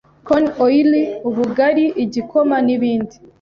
corn 0.27 0.45
oil, 0.65 0.91
ubugali, 1.27 1.85
igikoma 2.03 2.55
n’ibindi 2.65 3.15